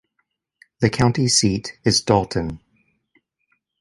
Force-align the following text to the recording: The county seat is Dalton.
The 0.79 0.89
county 0.89 1.27
seat 1.27 1.77
is 1.83 2.01
Dalton. 2.01 2.59